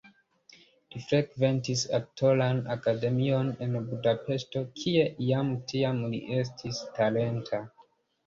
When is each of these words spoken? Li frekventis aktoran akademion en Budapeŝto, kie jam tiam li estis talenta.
Li 0.93 1.01
frekventis 1.09 1.81
aktoran 1.97 2.61
akademion 2.75 3.51
en 3.65 3.75
Budapeŝto, 3.91 4.63
kie 4.79 5.03
jam 5.27 5.51
tiam 5.73 6.01
li 6.15 6.23
estis 6.39 6.81
talenta. 6.97 7.61